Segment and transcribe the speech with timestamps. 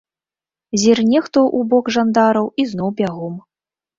[0.83, 3.37] Зірне хто ў бок жандараў і зноў бягом.